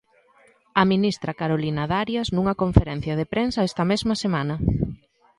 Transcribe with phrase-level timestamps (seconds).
[0.81, 4.55] A ministra Carolina Darias nunha conferencia de prensa esta mesma semana.